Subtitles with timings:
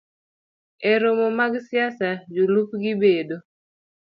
[0.91, 3.37] E romo mag josiasa, jolupgi bedo